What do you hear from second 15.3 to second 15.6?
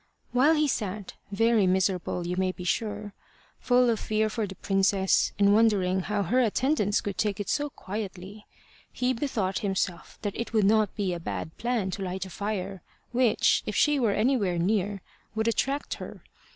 would